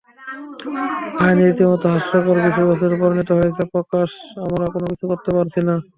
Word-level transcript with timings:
আইন 1.21 1.37
রীতিমত 1.41 1.83
হাস্যকর 1.93 2.37
বিষয়বস্তুতে 2.45 2.95
পরিণত 3.01 3.29
হয়েছে 3.37 3.61
প্রকাশ 3.73 4.09
আমরা 4.43 4.65
কেনো 4.71 4.87
কিছু 4.91 5.05
করতে 5.11 5.29
পারছি 5.35 5.59
না? 5.67 5.75